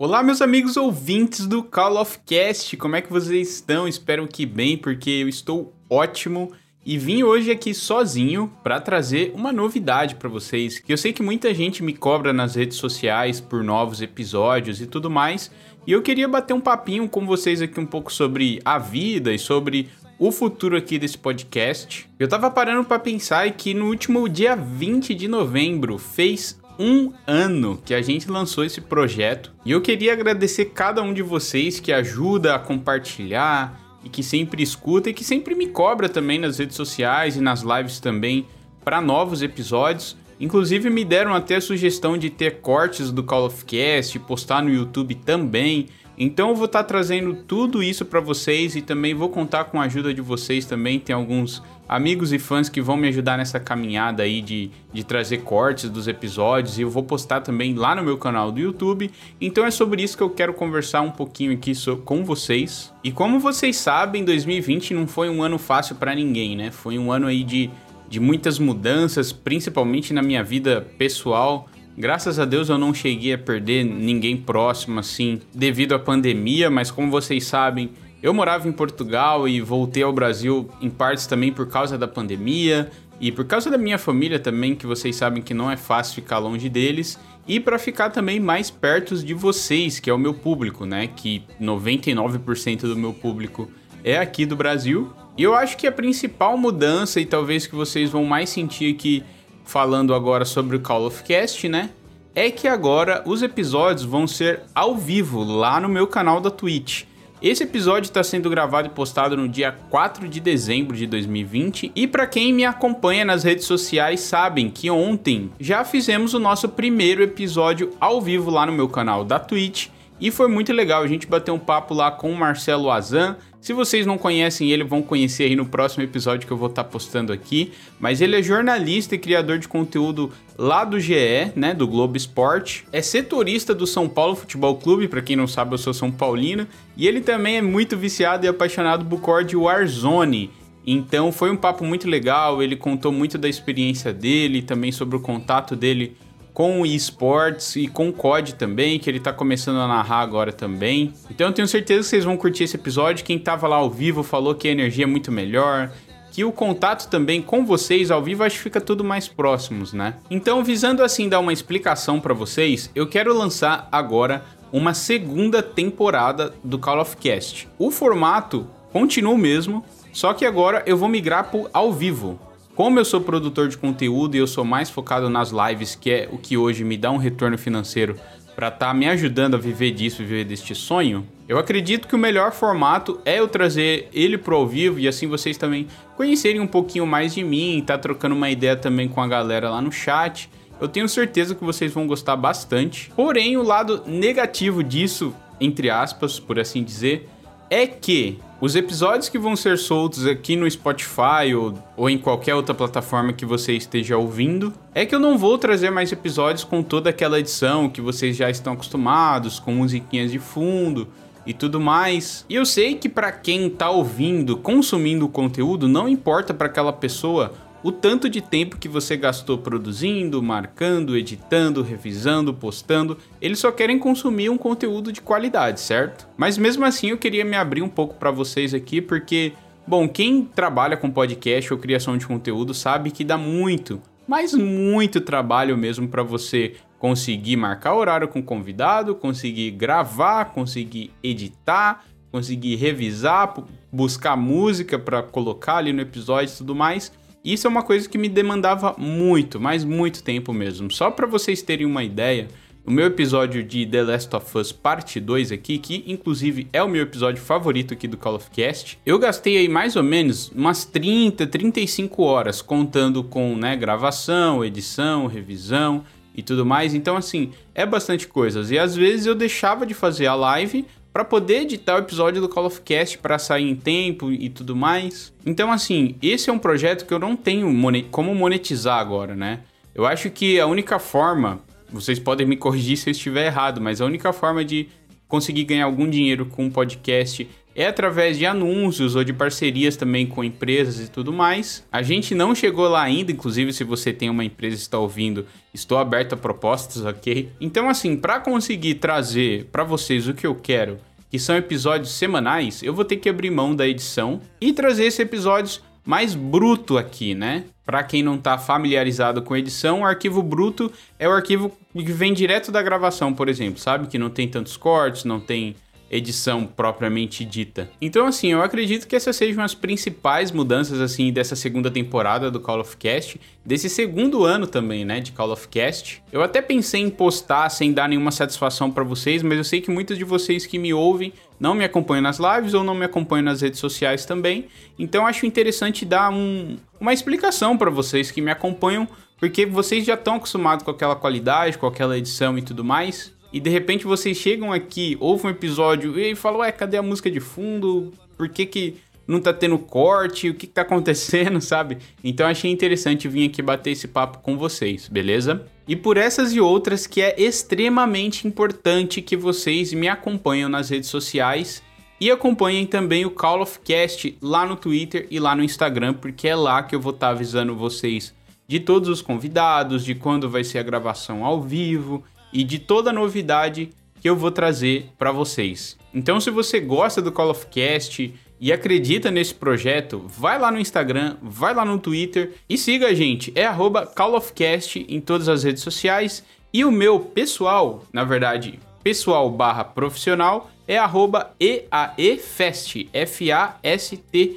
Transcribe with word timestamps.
Olá, 0.00 0.22
meus 0.22 0.40
amigos 0.40 0.76
ouvintes 0.76 1.44
do 1.44 1.60
Call 1.60 2.00
of 2.00 2.20
Cast, 2.24 2.76
como 2.76 2.94
é 2.94 3.02
que 3.02 3.10
vocês 3.10 3.54
estão? 3.54 3.88
Espero 3.88 4.28
que 4.28 4.46
bem, 4.46 4.76
porque 4.76 5.10
eu 5.10 5.28
estou 5.28 5.74
ótimo 5.90 6.52
e 6.86 6.96
vim 6.96 7.24
hoje 7.24 7.50
aqui 7.50 7.74
sozinho 7.74 8.48
para 8.62 8.80
trazer 8.80 9.32
uma 9.34 9.52
novidade 9.52 10.14
para 10.14 10.28
vocês. 10.28 10.80
Eu 10.88 10.96
sei 10.96 11.12
que 11.12 11.20
muita 11.20 11.52
gente 11.52 11.82
me 11.82 11.92
cobra 11.92 12.32
nas 12.32 12.54
redes 12.54 12.76
sociais 12.76 13.40
por 13.40 13.64
novos 13.64 14.00
episódios 14.00 14.80
e 14.80 14.86
tudo 14.86 15.10
mais, 15.10 15.50
e 15.84 15.90
eu 15.90 16.00
queria 16.00 16.28
bater 16.28 16.54
um 16.54 16.60
papinho 16.60 17.08
com 17.08 17.26
vocês 17.26 17.60
aqui 17.60 17.80
um 17.80 17.86
pouco 17.86 18.12
sobre 18.12 18.60
a 18.64 18.78
vida 18.78 19.34
e 19.34 19.38
sobre 19.38 19.88
o 20.16 20.30
futuro 20.30 20.76
aqui 20.76 20.96
desse 20.96 21.18
podcast. 21.18 22.08
Eu 22.20 22.28
tava 22.28 22.48
parando 22.52 22.84
para 22.84 23.00
pensar 23.00 23.50
que 23.50 23.74
no 23.74 23.88
último 23.88 24.28
dia 24.28 24.54
20 24.54 25.12
de 25.12 25.26
novembro 25.26 25.98
fez 25.98 26.56
um 26.78 27.12
ano 27.26 27.80
que 27.84 27.92
a 27.92 28.00
gente 28.00 28.30
lançou 28.30 28.64
esse 28.64 28.80
projeto 28.80 29.52
e 29.64 29.72
eu 29.72 29.80
queria 29.80 30.12
agradecer 30.12 30.66
cada 30.66 31.02
um 31.02 31.12
de 31.12 31.22
vocês 31.22 31.80
que 31.80 31.92
ajuda 31.92 32.54
a 32.54 32.58
compartilhar 32.58 33.98
e 34.04 34.08
que 34.08 34.22
sempre 34.22 34.62
escuta 34.62 35.10
e 35.10 35.12
que 35.12 35.24
sempre 35.24 35.54
me 35.54 35.68
cobra 35.68 36.08
também 36.08 36.38
nas 36.38 36.58
redes 36.58 36.76
sociais 36.76 37.36
e 37.36 37.40
nas 37.40 37.62
lives 37.62 37.98
também 37.98 38.46
para 38.84 39.00
novos 39.00 39.42
episódios. 39.42 40.16
Inclusive 40.40 40.88
me 40.88 41.04
deram 41.04 41.34
até 41.34 41.56
a 41.56 41.60
sugestão 41.60 42.16
de 42.16 42.30
ter 42.30 42.60
cortes 42.60 43.10
do 43.10 43.24
Call 43.24 43.46
of 43.46 43.64
Cast, 43.64 44.16
postar 44.20 44.62
no 44.62 44.70
YouTube 44.70 45.16
também. 45.16 45.88
Então 46.18 46.48
eu 46.48 46.56
vou 46.56 46.64
estar 46.64 46.82
tá 46.82 46.84
trazendo 46.84 47.32
tudo 47.32 47.80
isso 47.80 48.04
para 48.04 48.18
vocês 48.18 48.74
e 48.74 48.82
também 48.82 49.14
vou 49.14 49.28
contar 49.28 49.64
com 49.64 49.80
a 49.80 49.84
ajuda 49.84 50.12
de 50.12 50.20
vocês 50.20 50.64
também. 50.64 50.98
Tem 50.98 51.14
alguns 51.14 51.62
amigos 51.88 52.32
e 52.32 52.40
fãs 52.40 52.68
que 52.68 52.82
vão 52.82 52.96
me 52.96 53.06
ajudar 53.06 53.38
nessa 53.38 53.60
caminhada 53.60 54.24
aí 54.24 54.42
de, 54.42 54.68
de 54.92 55.04
trazer 55.04 55.38
cortes 55.38 55.88
dos 55.88 56.08
episódios 56.08 56.76
e 56.76 56.82
eu 56.82 56.90
vou 56.90 57.04
postar 57.04 57.40
também 57.40 57.72
lá 57.72 57.94
no 57.94 58.02
meu 58.02 58.18
canal 58.18 58.50
do 58.50 58.58
YouTube. 58.58 59.10
Então 59.40 59.64
é 59.64 59.70
sobre 59.70 60.02
isso 60.02 60.16
que 60.16 60.22
eu 60.22 60.30
quero 60.30 60.52
conversar 60.52 61.02
um 61.02 61.12
pouquinho 61.12 61.52
aqui 61.52 61.72
com 62.04 62.24
vocês. 62.24 62.92
E 63.04 63.12
como 63.12 63.38
vocês 63.38 63.76
sabem, 63.76 64.24
2020 64.24 64.94
não 64.94 65.06
foi 65.06 65.30
um 65.30 65.40
ano 65.40 65.56
fácil 65.56 65.94
para 65.94 66.16
ninguém, 66.16 66.56
né? 66.56 66.72
Foi 66.72 66.98
um 66.98 67.12
ano 67.12 67.28
aí 67.28 67.44
de, 67.44 67.70
de 68.08 68.18
muitas 68.18 68.58
mudanças, 68.58 69.32
principalmente 69.32 70.12
na 70.12 70.20
minha 70.20 70.42
vida 70.42 70.84
pessoal. 70.98 71.68
Graças 71.98 72.38
a 72.38 72.44
Deus 72.44 72.68
eu 72.68 72.78
não 72.78 72.94
cheguei 72.94 73.32
a 73.32 73.38
perder 73.38 73.82
ninguém 73.82 74.36
próximo 74.36 75.00
assim 75.00 75.40
devido 75.52 75.96
à 75.96 75.98
pandemia, 75.98 76.70
mas 76.70 76.92
como 76.92 77.10
vocês 77.10 77.44
sabem, 77.44 77.90
eu 78.22 78.32
morava 78.32 78.68
em 78.68 78.72
Portugal 78.72 79.48
e 79.48 79.60
voltei 79.60 80.04
ao 80.04 80.12
Brasil 80.12 80.70
em 80.80 80.88
partes 80.88 81.26
também 81.26 81.52
por 81.52 81.66
causa 81.66 81.98
da 81.98 82.06
pandemia 82.06 82.88
e 83.20 83.32
por 83.32 83.44
causa 83.46 83.68
da 83.68 83.76
minha 83.76 83.98
família 83.98 84.38
também, 84.38 84.76
que 84.76 84.86
vocês 84.86 85.16
sabem 85.16 85.42
que 85.42 85.52
não 85.52 85.68
é 85.68 85.76
fácil 85.76 86.14
ficar 86.14 86.38
longe 86.38 86.68
deles, 86.68 87.18
e 87.48 87.58
para 87.58 87.80
ficar 87.80 88.10
também 88.10 88.38
mais 88.38 88.70
perto 88.70 89.16
de 89.16 89.34
vocês, 89.34 89.98
que 89.98 90.08
é 90.08 90.14
o 90.14 90.18
meu 90.18 90.32
público, 90.32 90.86
né? 90.86 91.08
Que 91.08 91.42
99% 91.60 92.82
do 92.82 92.94
meu 92.94 93.12
público 93.12 93.68
é 94.04 94.18
aqui 94.18 94.46
do 94.46 94.54
Brasil. 94.54 95.12
E 95.36 95.42
eu 95.42 95.52
acho 95.52 95.76
que 95.76 95.84
a 95.84 95.90
principal 95.90 96.56
mudança 96.56 97.20
e 97.20 97.26
talvez 97.26 97.66
que 97.66 97.74
vocês 97.74 98.08
vão 98.08 98.24
mais 98.24 98.50
sentir 98.50 98.94
aqui 98.94 99.24
falando 99.68 100.14
agora 100.14 100.46
sobre 100.46 100.78
o 100.78 100.80
Call 100.80 101.04
of 101.04 101.22
Cast, 101.22 101.68
né? 101.68 101.90
É 102.34 102.50
que 102.50 102.66
agora 102.66 103.22
os 103.26 103.42
episódios 103.42 104.02
vão 104.02 104.26
ser 104.26 104.62
ao 104.74 104.96
vivo 104.96 105.44
lá 105.44 105.78
no 105.78 105.90
meu 105.90 106.06
canal 106.06 106.40
da 106.40 106.50
Twitch. 106.50 107.04
Esse 107.42 107.64
episódio 107.64 108.08
está 108.08 108.24
sendo 108.24 108.48
gravado 108.48 108.88
e 108.88 108.90
postado 108.90 109.36
no 109.36 109.46
dia 109.46 109.70
4 109.90 110.26
de 110.26 110.40
dezembro 110.40 110.96
de 110.96 111.06
2020 111.06 111.92
e 111.94 112.06
para 112.06 112.26
quem 112.26 112.50
me 112.50 112.64
acompanha 112.64 113.26
nas 113.26 113.44
redes 113.44 113.66
sociais 113.66 114.20
sabem 114.20 114.70
que 114.70 114.90
ontem 114.90 115.50
já 115.60 115.84
fizemos 115.84 116.32
o 116.32 116.38
nosso 116.38 116.70
primeiro 116.70 117.22
episódio 117.22 117.92
ao 118.00 118.22
vivo 118.22 118.50
lá 118.50 118.64
no 118.64 118.72
meu 118.72 118.88
canal 118.88 119.22
da 119.22 119.38
Twitch 119.38 119.88
e 120.20 120.32
foi 120.32 120.48
muito 120.48 120.72
legal, 120.72 121.02
a 121.02 121.06
gente 121.06 121.28
bateu 121.28 121.54
um 121.54 121.58
papo 121.58 121.94
lá 121.94 122.10
com 122.10 122.32
o 122.32 122.36
Marcelo 122.36 122.90
Azan. 122.90 123.36
Se 123.60 123.72
vocês 123.72 124.06
não 124.06 124.16
conhecem 124.16 124.70
ele, 124.70 124.84
vão 124.84 125.02
conhecer 125.02 125.44
aí 125.44 125.56
no 125.56 125.66
próximo 125.66 126.04
episódio 126.04 126.46
que 126.46 126.52
eu 126.52 126.56
vou 126.56 126.68
estar 126.68 126.84
tá 126.84 126.88
postando 126.88 127.32
aqui. 127.32 127.72
Mas 127.98 128.20
ele 128.20 128.36
é 128.36 128.42
jornalista 128.42 129.14
e 129.14 129.18
criador 129.18 129.58
de 129.58 129.66
conteúdo 129.66 130.32
lá 130.56 130.84
do 130.84 131.00
GE, 131.00 131.52
né, 131.56 131.74
do 131.74 131.86
Globo 131.86 132.16
Esporte. 132.16 132.86
É 132.92 133.02
setorista 133.02 133.74
do 133.74 133.86
São 133.86 134.08
Paulo 134.08 134.36
Futebol 134.36 134.76
Clube, 134.76 135.08
para 135.08 135.20
quem 135.20 135.36
não 135.36 135.48
sabe, 135.48 135.74
eu 135.74 135.78
sou 135.78 135.92
São 135.92 136.10
Paulino. 136.10 136.66
E 136.96 137.06
ele 137.06 137.20
também 137.20 137.56
é 137.56 137.62
muito 137.62 137.96
viciado 137.96 138.46
e 138.46 138.48
apaixonado 138.48 139.04
por 139.04 139.20
Cord 139.20 139.54
Warzone. 139.54 140.50
Então 140.86 141.30
foi 141.30 141.50
um 141.50 141.56
papo 141.56 141.84
muito 141.84 142.08
legal, 142.08 142.62
ele 142.62 142.74
contou 142.74 143.12
muito 143.12 143.36
da 143.36 143.48
experiência 143.48 144.10
dele, 144.10 144.62
também 144.62 144.90
sobre 144.90 145.16
o 145.16 145.20
contato 145.20 145.76
dele 145.76 146.16
com 146.58 146.80
o 146.80 146.84
esportes 146.84 147.76
e 147.76 147.86
com 147.86 148.08
o 148.08 148.12
COD 148.12 148.56
também, 148.56 148.98
que 148.98 149.08
ele 149.08 149.20
tá 149.20 149.32
começando 149.32 149.76
a 149.76 149.86
narrar 149.86 150.18
agora 150.18 150.52
também. 150.52 151.12
Então 151.30 151.46
eu 151.46 151.52
tenho 151.52 151.68
certeza 151.68 152.00
que 152.00 152.06
vocês 152.06 152.24
vão 152.24 152.36
curtir 152.36 152.64
esse 152.64 152.74
episódio. 152.74 153.24
Quem 153.24 153.38
tava 153.38 153.68
lá 153.68 153.76
ao 153.76 153.88
vivo 153.88 154.24
falou 154.24 154.56
que 154.56 154.66
a 154.66 154.72
energia 154.72 155.04
é 155.04 155.06
muito 155.06 155.30
melhor, 155.30 155.92
que 156.32 156.42
o 156.42 156.50
contato 156.50 157.08
também 157.08 157.40
com 157.40 157.64
vocês 157.64 158.10
ao 158.10 158.20
vivo 158.20 158.42
acho 158.42 158.56
que 158.56 158.62
fica 158.64 158.80
tudo 158.80 159.04
mais 159.04 159.28
próximos, 159.28 159.92
né? 159.92 160.14
Então, 160.28 160.64
visando 160.64 161.04
assim 161.04 161.28
dar 161.28 161.38
uma 161.38 161.52
explicação 161.52 162.18
para 162.18 162.34
vocês, 162.34 162.90
eu 162.92 163.06
quero 163.06 163.32
lançar 163.32 163.88
agora 163.92 164.44
uma 164.72 164.94
segunda 164.94 165.62
temporada 165.62 166.52
do 166.64 166.76
Call 166.76 167.00
of 167.00 167.16
Cast. 167.18 167.68
O 167.78 167.92
formato 167.92 168.66
continua 168.92 169.32
o 169.32 169.38
mesmo, 169.38 169.84
só 170.12 170.34
que 170.34 170.44
agora 170.44 170.82
eu 170.86 170.96
vou 170.96 171.08
migrar 171.08 171.52
para 171.52 171.70
ao 171.72 171.92
vivo. 171.92 172.47
Como 172.78 172.96
eu 172.96 173.04
sou 173.04 173.20
produtor 173.20 173.66
de 173.66 173.76
conteúdo 173.76 174.36
e 174.36 174.38
eu 174.38 174.46
sou 174.46 174.64
mais 174.64 174.88
focado 174.88 175.28
nas 175.28 175.50
lives, 175.50 175.96
que 175.96 176.12
é 176.12 176.28
o 176.30 176.38
que 176.38 176.56
hoje 176.56 176.84
me 176.84 176.96
dá 176.96 177.10
um 177.10 177.16
retorno 177.16 177.58
financeiro 177.58 178.14
para 178.54 178.68
estar 178.68 178.86
tá 178.86 178.94
me 178.94 179.08
ajudando 179.08 179.56
a 179.56 179.58
viver 179.58 179.90
disso, 179.90 180.18
viver 180.18 180.44
deste 180.44 180.76
sonho, 180.76 181.26
eu 181.48 181.58
acredito 181.58 182.06
que 182.06 182.14
o 182.14 182.18
melhor 182.18 182.52
formato 182.52 183.18
é 183.24 183.40
eu 183.40 183.48
trazer 183.48 184.08
ele 184.12 184.38
pro 184.38 184.54
ao 184.54 184.64
vivo 184.64 184.96
e 185.00 185.08
assim 185.08 185.26
vocês 185.26 185.58
também 185.58 185.88
conhecerem 186.16 186.60
um 186.60 186.68
pouquinho 186.68 187.04
mais 187.04 187.34
de 187.34 187.42
mim, 187.42 187.82
tá 187.84 187.98
trocando 187.98 188.36
uma 188.36 188.48
ideia 188.48 188.76
também 188.76 189.08
com 189.08 189.20
a 189.20 189.26
galera 189.26 189.70
lá 189.70 189.82
no 189.82 189.90
chat. 189.90 190.48
Eu 190.80 190.86
tenho 190.86 191.08
certeza 191.08 191.56
que 191.56 191.64
vocês 191.64 191.92
vão 191.92 192.06
gostar 192.06 192.36
bastante. 192.36 193.10
Porém, 193.16 193.56
o 193.56 193.64
lado 193.64 194.04
negativo 194.06 194.84
disso, 194.84 195.34
entre 195.60 195.90
aspas, 195.90 196.38
por 196.38 196.60
assim 196.60 196.84
dizer, 196.84 197.28
é 197.68 197.88
que 197.88 198.38
os 198.60 198.74
episódios 198.74 199.28
que 199.28 199.38
vão 199.38 199.54
ser 199.54 199.78
soltos 199.78 200.26
aqui 200.26 200.56
no 200.56 200.68
Spotify 200.68 201.54
ou, 201.56 201.74
ou 201.96 202.10
em 202.10 202.18
qualquer 202.18 202.56
outra 202.56 202.74
plataforma 202.74 203.32
que 203.32 203.46
você 203.46 203.72
esteja 203.74 204.16
ouvindo, 204.16 204.72
é 204.92 205.06
que 205.06 205.14
eu 205.14 205.20
não 205.20 205.38
vou 205.38 205.56
trazer 205.56 205.90
mais 205.90 206.10
episódios 206.10 206.64
com 206.64 206.82
toda 206.82 207.10
aquela 207.10 207.38
edição 207.38 207.88
que 207.88 208.00
vocês 208.00 208.36
já 208.36 208.50
estão 208.50 208.72
acostumados, 208.72 209.60
com 209.60 209.72
musiquinhas 209.72 210.32
de 210.32 210.40
fundo 210.40 211.06
e 211.46 211.54
tudo 211.54 211.80
mais. 211.80 212.44
E 212.48 212.56
eu 212.56 212.66
sei 212.66 212.96
que 212.96 213.08
para 213.08 213.30
quem 213.30 213.70
tá 213.70 213.90
ouvindo, 213.90 214.56
consumindo 214.56 215.26
o 215.26 215.28
conteúdo, 215.28 215.86
não 215.86 216.08
importa 216.08 216.52
para 216.52 216.66
aquela 216.66 216.92
pessoa 216.92 217.52
o 217.82 217.92
tanto 217.92 218.28
de 218.28 218.40
tempo 218.40 218.76
que 218.76 218.88
você 218.88 219.16
gastou 219.16 219.58
produzindo, 219.58 220.42
marcando, 220.42 221.16
editando, 221.16 221.82
revisando, 221.82 222.52
postando, 222.52 223.16
eles 223.40 223.58
só 223.58 223.70
querem 223.70 223.98
consumir 223.98 224.50
um 224.50 224.58
conteúdo 224.58 225.12
de 225.12 225.20
qualidade, 225.20 225.80
certo? 225.80 226.26
Mas 226.36 226.58
mesmo 226.58 226.84
assim 226.84 227.10
eu 227.10 227.18
queria 227.18 227.44
me 227.44 227.56
abrir 227.56 227.82
um 227.82 227.88
pouco 227.88 228.14
para 228.14 228.30
vocês 228.30 228.74
aqui 228.74 229.00
porque, 229.00 229.52
bom, 229.86 230.08
quem 230.08 230.44
trabalha 230.44 230.96
com 230.96 231.10
podcast 231.10 231.72
ou 231.72 231.78
criação 231.78 232.18
de 232.18 232.26
conteúdo 232.26 232.74
sabe 232.74 233.10
que 233.10 233.24
dá 233.24 233.38
muito, 233.38 234.02
mas 234.26 234.54
muito 234.54 235.20
trabalho 235.20 235.76
mesmo 235.76 236.08
para 236.08 236.22
você 236.22 236.74
conseguir 236.98 237.56
marcar 237.56 237.94
horário 237.94 238.28
com 238.28 238.42
convidado, 238.42 239.14
conseguir 239.14 239.70
gravar, 239.70 240.46
conseguir 240.46 241.12
editar, 241.22 242.04
conseguir 242.30 242.76
revisar, 242.76 243.54
buscar 243.90 244.36
música 244.36 244.98
para 244.98 245.22
colocar 245.22 245.76
ali 245.76 245.92
no 245.92 246.02
episódio 246.02 246.52
e 246.52 246.56
tudo 246.56 246.74
mais. 246.74 247.12
Isso 247.48 247.66
é 247.66 247.70
uma 247.70 247.82
coisa 247.82 248.06
que 248.06 248.18
me 248.18 248.28
demandava 248.28 248.94
muito, 248.98 249.58
mas 249.58 249.82
muito 249.82 250.22
tempo 250.22 250.52
mesmo. 250.52 250.90
Só 250.90 251.10
para 251.10 251.26
vocês 251.26 251.62
terem 251.62 251.86
uma 251.86 252.04
ideia, 252.04 252.46
o 252.84 252.90
meu 252.90 253.06
episódio 253.06 253.62
de 253.62 253.86
The 253.86 254.02
Last 254.02 254.36
of 254.36 254.58
Us 254.58 254.70
Parte 254.70 255.18
2 255.18 255.50
aqui, 255.50 255.78
que 255.78 256.04
inclusive 256.06 256.68
é 256.74 256.82
o 256.82 256.88
meu 256.90 257.04
episódio 257.04 257.40
favorito 257.40 257.94
aqui 257.94 258.06
do 258.06 258.18
Call 258.18 258.34
of 258.34 258.50
Cast, 258.50 258.98
eu 259.06 259.18
gastei 259.18 259.56
aí 259.56 259.66
mais 259.66 259.96
ou 259.96 260.02
menos 260.02 260.52
umas 260.54 260.84
30, 260.84 261.46
35 261.46 262.22
horas 262.22 262.60
contando 262.60 263.24
com, 263.24 263.56
né, 263.56 263.74
gravação, 263.76 264.62
edição, 264.62 265.26
revisão 265.26 266.04
e 266.34 266.42
tudo 266.42 266.66
mais. 266.66 266.92
Então 266.92 267.16
assim, 267.16 267.52
é 267.74 267.86
bastante 267.86 268.28
coisas. 268.28 268.70
E 268.70 268.78
às 268.78 268.94
vezes 268.94 269.24
eu 269.24 269.34
deixava 269.34 269.86
de 269.86 269.94
fazer 269.94 270.26
a 270.26 270.34
live 270.34 270.84
para 271.18 271.24
poder 271.24 271.62
editar 271.62 271.96
o 271.96 271.98
episódio 271.98 272.40
do 272.40 272.48
Call 272.48 272.66
of 272.66 272.80
Cast 272.82 273.18
para 273.18 273.40
sair 273.40 273.68
em 273.68 273.74
tempo 273.74 274.30
e 274.30 274.48
tudo 274.48 274.76
mais. 274.76 275.34
Então, 275.44 275.72
assim, 275.72 276.14
esse 276.22 276.48
é 276.48 276.52
um 276.52 276.60
projeto 276.60 277.04
que 277.04 277.12
eu 277.12 277.18
não 277.18 277.34
tenho 277.34 277.68
como 278.08 278.32
monetizar 278.36 279.00
agora, 279.00 279.34
né? 279.34 279.62
Eu 279.92 280.06
acho 280.06 280.30
que 280.30 280.60
a 280.60 280.66
única 280.68 281.00
forma, 281.00 281.58
vocês 281.90 282.20
podem 282.20 282.46
me 282.46 282.56
corrigir 282.56 282.96
se 282.96 283.08
eu 283.08 283.10
estiver 283.10 283.46
errado, 283.46 283.80
mas 283.80 284.00
a 284.00 284.04
única 284.04 284.32
forma 284.32 284.64
de 284.64 284.86
conseguir 285.26 285.64
ganhar 285.64 285.86
algum 285.86 286.08
dinheiro 286.08 286.46
com 286.46 286.66
um 286.66 286.70
podcast 286.70 287.48
é 287.74 287.86
através 287.86 288.38
de 288.38 288.46
anúncios 288.46 289.16
ou 289.16 289.24
de 289.24 289.32
parcerias 289.32 289.96
também 289.96 290.24
com 290.24 290.44
empresas 290.44 291.04
e 291.04 291.10
tudo 291.10 291.32
mais. 291.32 291.84
A 291.90 292.00
gente 292.00 292.32
não 292.32 292.54
chegou 292.54 292.88
lá 292.88 293.02
ainda, 293.02 293.32
inclusive 293.32 293.72
se 293.72 293.82
você 293.82 294.12
tem 294.12 294.30
uma 294.30 294.44
empresa 294.44 294.76
e 294.76 294.78
está 294.78 294.98
ouvindo, 294.98 295.46
estou 295.74 295.98
aberto 295.98 296.32
a 296.34 296.36
propostas, 296.36 297.04
ok? 297.04 297.50
Então 297.60 297.88
assim, 297.88 298.16
para 298.16 298.38
conseguir 298.38 298.94
trazer 298.94 299.66
para 299.72 299.82
vocês 299.82 300.26
o 300.26 300.34
que 300.34 300.46
eu 300.46 300.54
quero, 300.54 300.98
que 301.30 301.38
são 301.38 301.56
episódios 301.56 302.12
semanais, 302.12 302.82
eu 302.82 302.94
vou 302.94 303.04
ter 303.04 303.16
que 303.16 303.28
abrir 303.28 303.50
mão 303.50 303.74
da 303.74 303.86
edição 303.86 304.40
e 304.60 304.72
trazer 304.72 305.04
esses 305.04 305.20
episódios 305.20 305.82
mais 306.04 306.34
bruto 306.34 306.96
aqui, 306.96 307.34
né? 307.34 307.64
Para 307.84 308.02
quem 308.02 308.22
não 308.22 308.36
está 308.36 308.56
familiarizado 308.56 309.42
com 309.42 309.56
edição, 309.56 310.00
o 310.00 310.04
arquivo 310.06 310.42
bruto 310.42 310.90
é 311.18 311.28
o 311.28 311.32
arquivo 311.32 311.70
que 311.92 312.12
vem 312.12 312.32
direto 312.32 312.72
da 312.72 312.82
gravação, 312.82 313.34
por 313.34 313.48
exemplo, 313.48 313.78
sabe? 313.78 314.06
Que 314.06 314.18
não 314.18 314.30
tem 314.30 314.48
tantos 314.48 314.76
cortes, 314.76 315.24
não 315.24 315.38
tem 315.38 315.76
edição 316.10 316.66
propriamente 316.66 317.44
dita. 317.44 317.90
Então, 318.00 318.26
assim, 318.26 318.52
eu 318.52 318.62
acredito 318.62 319.06
que 319.06 319.14
essas 319.14 319.36
sejam 319.36 319.62
as 319.62 319.74
principais 319.74 320.50
mudanças, 320.50 321.00
assim, 321.00 321.32
dessa 321.32 321.54
segunda 321.54 321.90
temporada 321.90 322.50
do 322.50 322.60
Call 322.60 322.80
of 322.80 322.96
Cast, 322.96 323.40
desse 323.64 323.90
segundo 323.90 324.44
ano 324.44 324.66
também, 324.66 325.04
né, 325.04 325.20
de 325.20 325.32
Call 325.32 325.52
of 325.52 325.68
Cast. 325.68 326.22
Eu 326.32 326.42
até 326.42 326.62
pensei 326.62 327.02
em 327.02 327.10
postar 327.10 327.68
sem 327.68 327.92
dar 327.92 328.08
nenhuma 328.08 328.30
satisfação 328.30 328.90
para 328.90 329.04
vocês, 329.04 329.42
mas 329.42 329.58
eu 329.58 329.64
sei 329.64 329.80
que 329.80 329.90
muitos 329.90 330.16
de 330.16 330.24
vocês 330.24 330.64
que 330.64 330.78
me 330.78 330.94
ouvem 330.94 331.32
não 331.60 331.74
me 331.74 331.84
acompanham 331.84 332.22
nas 332.22 332.38
lives 332.38 332.72
ou 332.72 332.82
não 332.82 332.94
me 332.94 333.04
acompanham 333.04 333.44
nas 333.44 333.60
redes 333.60 333.80
sociais 333.80 334.24
também. 334.24 334.66
Então, 334.98 335.26
acho 335.26 335.44
interessante 335.44 336.04
dar 336.04 336.32
um, 336.32 336.76
uma 337.00 337.12
explicação 337.12 337.76
para 337.76 337.90
vocês 337.90 338.30
que 338.30 338.40
me 338.40 338.50
acompanham, 338.50 339.06
porque 339.38 339.66
vocês 339.66 340.04
já 340.04 340.14
estão 340.14 340.36
acostumados 340.36 340.84
com 340.84 340.90
aquela 340.90 341.14
qualidade, 341.14 341.76
com 341.76 341.86
aquela 341.86 342.16
edição 342.16 342.56
e 342.56 342.62
tudo 342.62 342.84
mais 342.84 343.36
e 343.52 343.60
de 343.60 343.70
repente 343.70 344.04
vocês 344.04 344.36
chegam 344.36 344.72
aqui, 344.72 345.16
ouvem 345.20 345.46
um 345.46 345.50
episódio 345.50 346.18
e 346.18 346.34
falam, 346.34 346.60
ué, 346.60 346.70
cadê 346.70 346.96
a 346.96 347.02
música 347.02 347.30
de 347.30 347.40
fundo? 347.40 348.12
Por 348.36 348.48
que 348.48 348.66
que 348.66 348.96
não 349.26 349.40
tá 349.40 349.52
tendo 349.52 349.78
corte? 349.78 350.50
O 350.50 350.54
que 350.54 350.66
que 350.66 350.72
tá 350.72 350.82
acontecendo, 350.82 351.60
sabe? 351.62 351.98
Então 352.22 352.46
achei 352.46 352.70
interessante 352.70 353.28
vir 353.28 353.48
aqui 353.48 353.62
bater 353.62 353.90
esse 353.90 354.08
papo 354.08 354.38
com 354.38 354.56
vocês, 354.56 355.08
beleza? 355.08 355.66
E 355.86 355.96
por 355.96 356.16
essas 356.16 356.52
e 356.52 356.60
outras 356.60 357.06
que 357.06 357.22
é 357.22 357.34
extremamente 357.40 358.46
importante 358.46 359.22
que 359.22 359.36
vocês 359.36 359.92
me 359.92 360.08
acompanhem 360.08 360.68
nas 360.68 360.90
redes 360.90 361.08
sociais 361.08 361.82
e 362.20 362.30
acompanhem 362.30 362.84
também 362.84 363.24
o 363.24 363.30
Call 363.30 363.62
of 363.62 363.78
Cast 363.80 364.36
lá 364.42 364.66
no 364.66 364.76
Twitter 364.76 365.26
e 365.30 365.38
lá 365.38 365.54
no 365.54 365.62
Instagram, 365.62 366.14
porque 366.14 366.48
é 366.48 366.56
lá 366.56 366.82
que 366.82 366.94
eu 366.94 367.00
vou 367.00 367.12
estar 367.12 367.28
tá 367.28 367.32
avisando 367.32 367.74
vocês 367.74 368.34
de 368.66 368.78
todos 368.80 369.08
os 369.08 369.22
convidados, 369.22 370.04
de 370.04 370.14
quando 370.14 370.50
vai 370.50 370.62
ser 370.62 370.78
a 370.78 370.82
gravação 370.82 371.42
ao 371.44 371.62
vivo 371.62 372.22
e 372.52 372.64
de 372.64 372.78
toda 372.78 373.12
novidade 373.12 373.90
que 374.20 374.28
eu 374.28 374.36
vou 374.36 374.50
trazer 374.50 375.10
para 375.18 375.32
vocês. 375.32 375.96
Então, 376.12 376.40
se 376.40 376.50
você 376.50 376.80
gosta 376.80 377.22
do 377.22 377.30
Call 377.30 377.50
of 377.50 377.66
Cast 377.66 378.34
e 378.60 378.72
acredita 378.72 379.30
nesse 379.30 379.54
projeto, 379.54 380.24
vai 380.26 380.58
lá 380.58 380.70
no 380.70 380.80
Instagram, 380.80 381.36
vai 381.40 381.72
lá 381.74 381.84
no 381.84 381.98
Twitter 381.98 382.54
e 382.68 382.76
siga 382.76 383.08
a 383.08 383.14
gente. 383.14 383.52
É 383.54 383.68
@callofcast 384.14 385.06
em 385.08 385.20
todas 385.20 385.48
as 385.48 385.62
redes 385.62 385.82
sociais 385.82 386.44
e 386.72 386.84
o 386.84 386.90
meu 386.90 387.20
pessoal, 387.20 388.04
na 388.12 388.24
verdade, 388.24 388.80
pessoal 389.02 389.50
barra 389.50 389.84
profissional 389.84 390.70
é 390.86 390.98
arroba 390.98 391.54
EAEFest, 391.60 393.08
F-A-S-T-Y. 393.12 394.56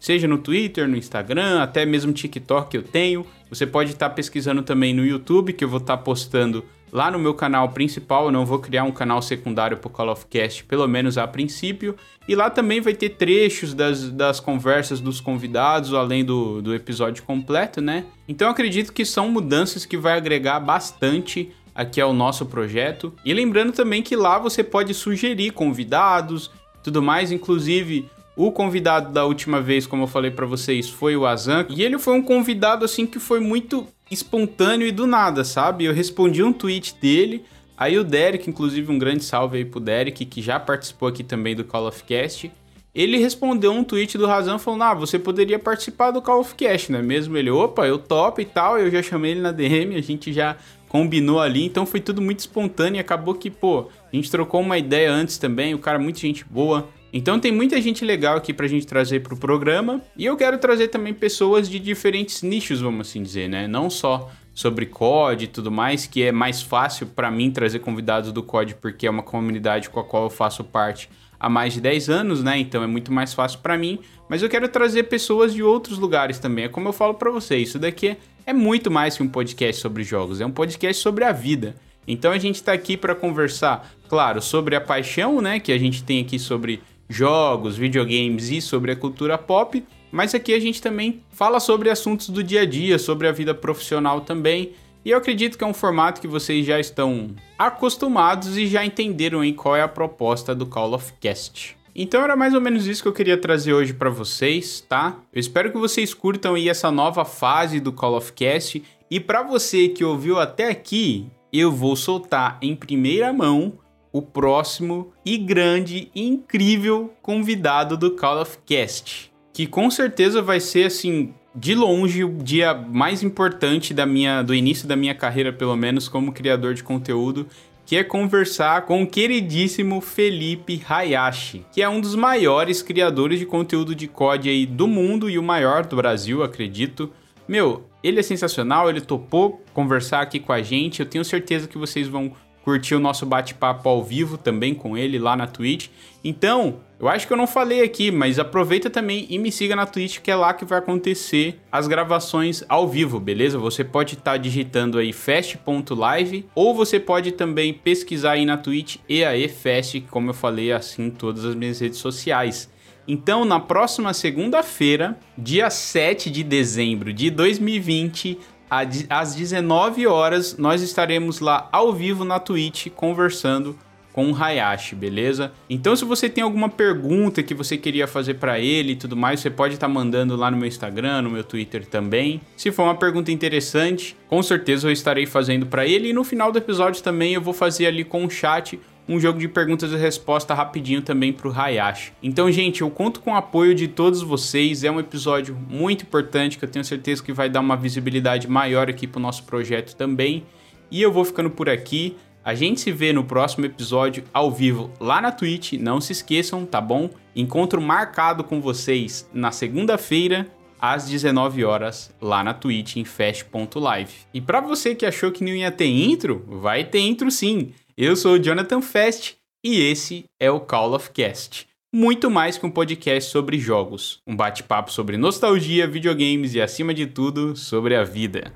Seja 0.00 0.28
no 0.28 0.38
Twitter, 0.38 0.88
no 0.88 0.96
Instagram, 0.96 1.62
até 1.62 1.84
mesmo 1.84 2.12
TikTok 2.12 2.70
que 2.70 2.76
eu 2.76 2.82
tenho. 2.82 3.26
Você 3.50 3.66
pode 3.66 3.92
estar 3.92 4.10
pesquisando 4.10 4.62
também 4.62 4.94
no 4.94 5.04
YouTube, 5.04 5.52
que 5.52 5.64
eu 5.64 5.68
vou 5.68 5.80
estar 5.80 5.96
postando 5.98 6.64
lá 6.96 7.10
no 7.10 7.18
meu 7.18 7.34
canal 7.34 7.68
principal. 7.68 8.24
Eu 8.24 8.32
não 8.32 8.46
vou 8.46 8.58
criar 8.58 8.84
um 8.84 8.90
canal 8.90 9.20
secundário 9.20 9.76
para 9.76 9.86
o 9.86 9.90
Call 9.90 10.08
of 10.08 10.24
Cast, 10.30 10.64
pelo 10.64 10.88
menos 10.88 11.18
a 11.18 11.26
princípio. 11.28 11.94
E 12.26 12.34
lá 12.34 12.48
também 12.48 12.80
vai 12.80 12.94
ter 12.94 13.10
trechos 13.10 13.74
das, 13.74 14.10
das 14.10 14.40
conversas 14.40 14.98
dos 14.98 15.20
convidados, 15.20 15.92
além 15.92 16.24
do, 16.24 16.62
do 16.62 16.74
episódio 16.74 17.22
completo, 17.22 17.82
né? 17.82 18.06
Então 18.26 18.48
acredito 18.48 18.94
que 18.94 19.04
são 19.04 19.28
mudanças 19.30 19.84
que 19.84 19.98
vai 19.98 20.16
agregar 20.16 20.58
bastante 20.58 21.52
aqui 21.74 22.00
ao 22.00 22.14
nosso 22.14 22.46
projeto. 22.46 23.12
E 23.22 23.34
lembrando 23.34 23.72
também 23.72 24.02
que 24.02 24.16
lá 24.16 24.38
você 24.38 24.64
pode 24.64 24.94
sugerir 24.94 25.50
convidados, 25.50 26.50
tudo 26.82 27.02
mais, 27.02 27.30
inclusive 27.30 28.08
o 28.34 28.50
convidado 28.50 29.12
da 29.12 29.26
última 29.26 29.60
vez, 29.60 29.86
como 29.86 30.04
eu 30.04 30.06
falei 30.06 30.30
para 30.30 30.46
vocês, 30.46 30.88
foi 30.88 31.14
o 31.14 31.26
Azan, 31.26 31.66
e 31.68 31.82
ele 31.82 31.98
foi 31.98 32.14
um 32.14 32.22
convidado 32.22 32.84
assim 32.86 33.06
que 33.06 33.18
foi 33.18 33.40
muito 33.40 33.86
espontâneo 34.10 34.86
e 34.86 34.92
do 34.92 35.06
nada, 35.06 35.44
sabe? 35.44 35.84
Eu 35.84 35.92
respondi 35.92 36.42
um 36.42 36.52
tweet 36.52 36.96
dele, 37.00 37.44
aí 37.76 37.98
o 37.98 38.04
Derek, 38.04 38.48
inclusive 38.48 38.90
um 38.90 38.98
grande 38.98 39.24
salve 39.24 39.58
aí 39.58 39.64
pro 39.64 39.80
Derek, 39.80 40.24
que 40.24 40.40
já 40.40 40.60
participou 40.60 41.08
aqui 41.08 41.24
também 41.24 41.56
do 41.56 41.64
Call 41.64 41.88
of 41.88 42.04
Cast, 42.04 42.50
ele 42.96 43.18
respondeu 43.18 43.72
um 43.72 43.84
tweet 43.84 44.16
do 44.16 44.26
Razan 44.26 44.58
falando: 44.58 44.82
Ah, 44.84 44.94
você 44.94 45.18
poderia 45.18 45.58
participar 45.58 46.12
do 46.12 46.22
Call 46.22 46.40
of 46.40 46.54
Cast, 46.54 46.90
não 46.90 47.00
é 47.00 47.02
mesmo? 47.02 47.36
Ele, 47.36 47.50
opa, 47.50 47.86
eu 47.86 47.98
top 47.98 48.40
e 48.40 48.44
tal. 48.46 48.78
Eu 48.78 48.90
já 48.90 49.02
chamei 49.02 49.32
ele 49.32 49.42
na 49.42 49.52
DM, 49.52 49.94
a 49.94 50.00
gente 50.00 50.32
já 50.32 50.56
combinou 50.88 51.38
ali, 51.38 51.62
então 51.66 51.84
foi 51.84 52.00
tudo 52.00 52.22
muito 52.22 52.38
espontâneo 52.38 52.98
acabou 53.00 53.34
que, 53.34 53.50
pô, 53.50 53.90
a 54.10 54.16
gente 54.16 54.30
trocou 54.30 54.62
uma 54.62 54.78
ideia 54.78 55.12
antes 55.12 55.36
também. 55.36 55.74
O 55.74 55.78
cara, 55.78 55.98
é 55.98 56.00
muita 56.00 56.20
gente 56.20 56.42
boa, 56.44 56.88
então 57.16 57.40
tem 57.40 57.50
muita 57.52 57.80
gente 57.80 58.04
legal 58.04 58.36
aqui 58.36 58.52
pra 58.52 58.66
gente 58.66 58.86
trazer 58.86 59.20
pro 59.20 59.36
programa. 59.36 60.02
E 60.16 60.26
eu 60.26 60.36
quero 60.36 60.58
trazer 60.58 60.88
também 60.88 61.14
pessoas 61.14 61.68
de 61.68 61.78
diferentes 61.78 62.42
nichos, 62.42 62.80
vamos 62.80 63.08
assim 63.08 63.22
dizer, 63.22 63.48
né? 63.48 63.66
Não 63.66 63.88
só 63.88 64.30
sobre 64.52 64.86
COD 64.86 65.44
e 65.44 65.46
tudo 65.48 65.70
mais, 65.70 66.06
que 66.06 66.22
é 66.22 66.32
mais 66.32 66.62
fácil 66.62 67.06
para 67.06 67.30
mim 67.30 67.50
trazer 67.50 67.78
convidados 67.80 68.32
do 68.32 68.42
COD 68.42 68.76
porque 68.76 69.06
é 69.06 69.10
uma 69.10 69.22
comunidade 69.22 69.90
com 69.90 70.00
a 70.00 70.04
qual 70.04 70.24
eu 70.24 70.30
faço 70.30 70.64
parte 70.64 71.10
há 71.38 71.48
mais 71.48 71.74
de 71.74 71.80
10 71.80 72.08
anos, 72.08 72.42
né? 72.42 72.58
Então 72.58 72.82
é 72.82 72.86
muito 72.86 73.12
mais 73.12 73.34
fácil 73.34 73.58
para 73.60 73.76
mim, 73.76 73.98
mas 74.28 74.42
eu 74.42 74.48
quero 74.48 74.68
trazer 74.68 75.04
pessoas 75.04 75.52
de 75.52 75.62
outros 75.62 75.98
lugares 75.98 76.38
também. 76.38 76.64
É 76.64 76.68
como 76.68 76.88
eu 76.88 76.92
falo 76.92 77.14
para 77.14 77.30
vocês, 77.30 77.68
isso 77.68 77.78
daqui 77.78 78.16
é 78.46 78.52
muito 78.52 78.90
mais 78.90 79.16
que 79.16 79.22
um 79.22 79.28
podcast 79.28 79.80
sobre 79.82 80.02
jogos, 80.02 80.40
é 80.40 80.46
um 80.46 80.50
podcast 80.50 81.02
sobre 81.02 81.24
a 81.24 81.32
vida. 81.32 81.76
Então 82.08 82.32
a 82.32 82.38
gente 82.38 82.62
tá 82.62 82.72
aqui 82.72 82.96
para 82.96 83.14
conversar, 83.14 83.90
claro, 84.08 84.40
sobre 84.40 84.76
a 84.76 84.80
paixão, 84.80 85.40
né, 85.40 85.58
que 85.58 85.72
a 85.72 85.78
gente 85.78 86.02
tem 86.02 86.22
aqui 86.22 86.38
sobre 86.38 86.80
jogos, 87.08 87.76
videogames 87.76 88.50
e 88.50 88.60
sobre 88.60 88.92
a 88.92 88.96
cultura 88.96 89.38
pop, 89.38 89.84
mas 90.10 90.34
aqui 90.34 90.54
a 90.54 90.60
gente 90.60 90.80
também 90.80 91.22
fala 91.30 91.60
sobre 91.60 91.90
assuntos 91.90 92.28
do 92.28 92.42
dia 92.42 92.62
a 92.62 92.66
dia, 92.66 92.98
sobre 92.98 93.28
a 93.28 93.32
vida 93.32 93.54
profissional 93.54 94.20
também. 94.20 94.72
E 95.04 95.10
eu 95.10 95.18
acredito 95.18 95.56
que 95.56 95.64
é 95.64 95.66
um 95.66 95.74
formato 95.74 96.20
que 96.20 96.26
vocês 96.26 96.66
já 96.66 96.80
estão 96.80 97.30
acostumados 97.58 98.56
e 98.56 98.66
já 98.66 98.84
entenderam 98.84 99.40
aí 99.40 99.52
qual 99.52 99.76
é 99.76 99.82
a 99.82 99.88
proposta 99.88 100.54
do 100.54 100.66
Call 100.66 100.94
of 100.94 101.12
Cast. 101.20 101.76
Então 101.94 102.22
era 102.22 102.36
mais 102.36 102.54
ou 102.54 102.60
menos 102.60 102.86
isso 102.86 103.02
que 103.02 103.08
eu 103.08 103.12
queria 103.12 103.38
trazer 103.38 103.72
hoje 103.72 103.94
para 103.94 104.10
vocês, 104.10 104.84
tá? 104.86 105.18
Eu 105.32 105.40
espero 105.40 105.70
que 105.70 105.78
vocês 105.78 106.12
curtam 106.12 106.54
aí 106.54 106.68
essa 106.68 106.90
nova 106.90 107.24
fase 107.24 107.80
do 107.80 107.92
Call 107.92 108.16
of 108.16 108.32
Cast 108.32 108.82
e 109.10 109.20
para 109.20 109.42
você 109.42 109.88
que 109.88 110.04
ouviu 110.04 110.38
até 110.38 110.68
aqui, 110.68 111.26
eu 111.52 111.72
vou 111.72 111.96
soltar 111.96 112.58
em 112.60 112.74
primeira 112.74 113.32
mão 113.32 113.78
o 114.16 114.22
próximo 114.22 115.12
e 115.24 115.36
grande 115.36 116.10
e 116.14 116.26
incrível 116.26 117.12
convidado 117.20 117.98
do 117.98 118.12
Call 118.12 118.40
of 118.40 118.58
Cast, 118.64 119.30
que 119.52 119.66
com 119.66 119.90
certeza 119.90 120.40
vai 120.40 120.58
ser 120.58 120.86
assim 120.86 121.34
de 121.54 121.74
longe 121.74 122.24
o 122.24 122.32
dia 122.32 122.72
mais 122.74 123.22
importante 123.22 123.92
da 123.92 124.06
minha 124.06 124.42
do 124.42 124.54
início 124.54 124.88
da 124.88 124.96
minha 124.96 125.14
carreira, 125.14 125.52
pelo 125.52 125.76
menos 125.76 126.08
como 126.08 126.32
criador 126.32 126.72
de 126.72 126.82
conteúdo, 126.82 127.46
que 127.84 127.94
é 127.94 128.02
conversar 128.02 128.86
com 128.86 129.02
o 129.02 129.06
queridíssimo 129.06 130.00
Felipe 130.00 130.82
Hayashi, 130.88 131.66
que 131.70 131.82
é 131.82 131.88
um 131.88 132.00
dos 132.00 132.14
maiores 132.14 132.80
criadores 132.80 133.38
de 133.38 133.44
conteúdo 133.44 133.94
de 133.94 134.08
COD 134.08 134.48
aí 134.48 134.64
do 134.64 134.86
mundo 134.86 135.28
e 135.28 135.38
o 135.38 135.42
maior 135.42 135.84
do 135.84 135.96
Brasil, 135.96 136.42
acredito. 136.42 137.12
Meu, 137.46 137.84
ele 138.02 138.18
é 138.18 138.22
sensacional, 138.22 138.88
ele 138.88 139.00
topou 139.00 139.62
conversar 139.74 140.20
aqui 140.22 140.40
com 140.40 140.52
a 140.52 140.62
gente. 140.62 141.00
Eu 141.00 141.06
tenho 141.06 141.24
certeza 141.24 141.68
que 141.68 141.78
vocês 141.78 142.08
vão 142.08 142.32
curtir 142.66 142.96
o 142.96 142.98
nosso 142.98 143.24
bate-papo 143.24 143.88
ao 143.88 144.02
vivo 144.02 144.36
também 144.36 144.74
com 144.74 144.98
ele 144.98 145.20
lá 145.20 145.36
na 145.36 145.46
Twitch. 145.46 145.86
Então, 146.24 146.80
eu 146.98 147.08
acho 147.08 147.24
que 147.24 147.32
eu 147.32 147.36
não 147.36 147.46
falei 147.46 147.80
aqui, 147.80 148.10
mas 148.10 148.40
aproveita 148.40 148.90
também 148.90 149.24
e 149.30 149.38
me 149.38 149.52
siga 149.52 149.76
na 149.76 149.86
Twitch, 149.86 150.18
que 150.18 150.32
é 150.32 150.34
lá 150.34 150.52
que 150.52 150.64
vai 150.64 150.80
acontecer 150.80 151.60
as 151.70 151.86
gravações 151.86 152.64
ao 152.68 152.88
vivo, 152.88 153.20
beleza? 153.20 153.56
Você 153.56 153.84
pode 153.84 154.14
estar 154.14 154.32
tá 154.32 154.36
digitando 154.36 154.98
aí 154.98 155.12
fast.live 155.12 156.48
ou 156.56 156.74
você 156.74 156.98
pode 156.98 157.30
também 157.30 157.72
pesquisar 157.72 158.32
aí 158.32 158.44
na 158.44 158.56
Twitch 158.56 158.96
EAEFest, 159.08 160.00
como 160.10 160.30
eu 160.30 160.34
falei 160.34 160.72
assim 160.72 161.04
em 161.06 161.10
todas 161.10 161.44
as 161.44 161.54
minhas 161.54 161.78
redes 161.78 162.00
sociais. 162.00 162.68
Então, 163.08 163.44
na 163.44 163.60
próxima 163.60 164.12
segunda-feira, 164.12 165.16
dia 165.38 165.70
7 165.70 166.28
de 166.28 166.42
dezembro 166.42 167.12
de 167.12 167.30
2020, 167.30 168.36
às 168.70 169.34
19 169.34 170.06
horas, 170.06 170.56
nós 170.56 170.82
estaremos 170.82 171.40
lá 171.40 171.68
ao 171.72 171.92
vivo 171.92 172.24
na 172.24 172.38
Twitch 172.38 172.88
conversando 172.90 173.76
com 174.16 174.32
o 174.32 174.34
Hayashi, 174.34 174.94
beleza? 174.94 175.52
Então, 175.68 175.94
se 175.94 176.02
você 176.02 176.26
tem 176.26 176.42
alguma 176.42 176.70
pergunta 176.70 177.42
que 177.42 177.52
você 177.52 177.76
queria 177.76 178.06
fazer 178.06 178.34
para 178.34 178.58
ele 178.58 178.92
e 178.92 178.96
tudo 178.96 179.14
mais, 179.14 179.40
você 179.40 179.50
pode 179.50 179.74
estar 179.74 179.86
tá 179.86 179.92
mandando 179.92 180.34
lá 180.34 180.50
no 180.50 180.56
meu 180.56 180.66
Instagram, 180.66 181.20
no 181.20 181.30
meu 181.30 181.44
Twitter 181.44 181.84
também. 181.84 182.40
Se 182.56 182.72
for 182.72 182.84
uma 182.84 182.94
pergunta 182.94 183.30
interessante, 183.30 184.16
com 184.26 184.42
certeza 184.42 184.88
eu 184.88 184.92
estarei 184.92 185.26
fazendo 185.26 185.66
para 185.66 185.86
ele 185.86 186.08
e 186.08 186.12
no 186.14 186.24
final 186.24 186.50
do 186.50 186.56
episódio 186.56 187.02
também 187.02 187.34
eu 187.34 187.42
vou 187.42 187.52
fazer 187.52 187.86
ali 187.88 188.04
com 188.04 188.24
o 188.24 188.30
chat 188.30 188.80
um 189.08 189.20
jogo 189.20 189.38
de 189.38 189.48
perguntas 189.48 189.92
e 189.92 189.96
respostas 189.96 190.56
rapidinho 190.56 191.00
também 191.00 191.32
pro 191.32 191.52
Hayashi. 191.52 192.12
Então, 192.22 192.50
gente, 192.50 192.80
eu 192.80 192.90
conto 192.90 193.20
com 193.20 193.32
o 193.32 193.36
apoio 193.36 193.74
de 193.74 193.88
todos 193.88 194.22
vocês. 194.22 194.82
É 194.82 194.90
um 194.90 194.98
episódio 194.98 195.56
muito 195.68 196.02
importante 196.02 196.58
que 196.58 196.64
eu 196.64 196.68
tenho 196.68 196.84
certeza 196.84 197.22
que 197.22 197.32
vai 197.32 197.48
dar 197.48 197.60
uma 197.60 197.76
visibilidade 197.76 198.48
maior 198.48 198.88
aqui 198.90 199.06
pro 199.06 199.20
nosso 199.20 199.44
projeto 199.44 199.94
também. 199.94 200.44
E 200.90 201.00
eu 201.00 201.12
vou 201.12 201.24
ficando 201.24 201.50
por 201.50 201.68
aqui. 201.68 202.16
A 202.44 202.54
gente 202.54 202.80
se 202.80 202.92
vê 202.92 203.12
no 203.12 203.24
próximo 203.24 203.66
episódio 203.66 204.22
ao 204.32 204.50
vivo 204.50 204.90
lá 205.00 205.20
na 205.20 205.32
Twitch. 205.32 205.74
Não 205.74 206.00
se 206.00 206.12
esqueçam, 206.12 206.64
tá 206.64 206.80
bom? 206.80 207.10
Encontro 207.34 207.80
marcado 207.80 208.44
com 208.44 208.60
vocês 208.60 209.28
na 209.32 209.50
segunda-feira 209.50 210.46
às 210.80 211.08
19 211.08 211.64
horas 211.64 212.14
lá 212.20 212.44
na 212.44 212.54
Twitch 212.54 212.96
em 212.96 213.04
fast.live. 213.04 214.12
E 214.32 214.40
para 214.40 214.60
você 214.60 214.94
que 214.94 215.06
achou 215.06 215.32
que 215.32 215.42
não 215.42 215.52
ia 215.52 215.70
ter 215.70 215.86
intro, 215.86 216.44
vai 216.46 216.84
ter 216.84 217.00
intro 217.00 217.30
sim. 217.30 217.72
Eu 217.98 218.14
sou 218.14 218.34
o 218.34 218.38
Jonathan 218.38 218.82
Fest 218.82 219.36
e 219.64 219.80
esse 219.80 220.26
é 220.38 220.50
o 220.50 220.60
Call 220.60 220.92
of 220.92 221.08
Cast. 221.12 221.66
Muito 221.90 222.30
mais 222.30 222.58
que 222.58 222.66
um 222.66 222.70
podcast 222.70 223.30
sobre 223.30 223.58
jogos, 223.58 224.20
um 224.26 224.36
bate-papo 224.36 224.92
sobre 224.92 225.16
nostalgia, 225.16 225.86
videogames 225.86 226.52
e 226.52 226.60
acima 226.60 226.92
de 226.92 227.06
tudo, 227.06 227.56
sobre 227.56 227.96
a 227.96 228.04
vida. 228.04 228.52